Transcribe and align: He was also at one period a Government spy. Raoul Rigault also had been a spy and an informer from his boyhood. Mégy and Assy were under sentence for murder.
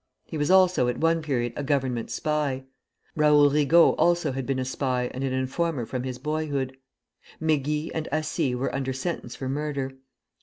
He 0.25 0.35
was 0.35 0.49
also 0.49 0.87
at 0.87 0.97
one 0.97 1.21
period 1.21 1.53
a 1.55 1.61
Government 1.63 2.09
spy. 2.09 2.63
Raoul 3.15 3.51
Rigault 3.51 3.93
also 3.99 4.31
had 4.31 4.47
been 4.47 4.57
a 4.57 4.65
spy 4.65 5.11
and 5.13 5.23
an 5.23 5.31
informer 5.31 5.85
from 5.85 6.01
his 6.01 6.17
boyhood. 6.17 6.75
Mégy 7.39 7.91
and 7.93 8.07
Assy 8.11 8.55
were 8.55 8.73
under 8.73 8.93
sentence 8.93 9.35
for 9.35 9.47
murder. 9.47 9.91